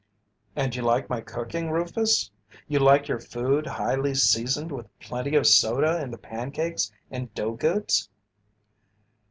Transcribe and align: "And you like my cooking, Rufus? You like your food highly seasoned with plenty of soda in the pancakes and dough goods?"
"And 0.55 0.75
you 0.75 0.81
like 0.81 1.11
my 1.11 1.21
cooking, 1.21 1.69
Rufus? 1.69 2.31
You 2.67 2.79
like 2.79 3.07
your 3.07 3.19
food 3.19 3.67
highly 3.67 4.15
seasoned 4.15 4.71
with 4.71 4.89
plenty 4.99 5.35
of 5.35 5.45
soda 5.45 6.01
in 6.01 6.09
the 6.09 6.17
pancakes 6.17 6.91
and 7.11 7.31
dough 7.35 7.53
goods?" 7.53 8.09